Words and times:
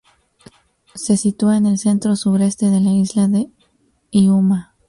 Se 0.95 1.15
sitúa 1.15 1.57
en 1.57 1.67
el 1.67 1.77
centro-sureste 1.77 2.71
de 2.71 2.79
la 2.81 2.91
isla 2.91 3.27
de 3.27 3.51
Hiiumaa. 4.09 4.73